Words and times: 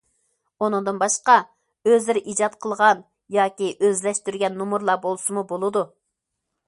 ئۇنىڭدىن 0.67 1.01
باشقا، 1.01 1.35
ئۆزلىرى 1.91 2.23
ئىجاد 2.33 2.55
قىلغان 2.67 3.03
ياكى 3.37 3.69
ئۆزلەشتۈرگەن 3.75 4.59
نومۇرلار 4.63 5.01
بولسىمۇ 5.05 5.45
بولىدۇ. 5.53 5.85